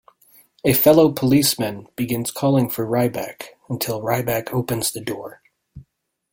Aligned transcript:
A 0.65 0.73
fellow 0.73 1.11
policeman 1.11 1.85
begins 1.95 2.31
calling 2.31 2.71
for 2.71 2.87
Rybak 2.87 3.49
until 3.69 4.01
Rybak 4.01 4.49
opens 4.51 4.89
the 4.89 4.99
door. 4.99 5.43